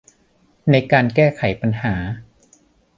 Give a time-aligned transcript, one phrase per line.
[0.71, 1.93] ในการแก้ไขปัญหา